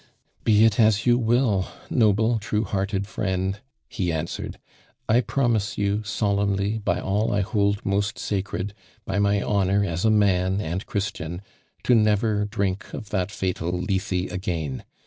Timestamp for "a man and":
10.03-10.87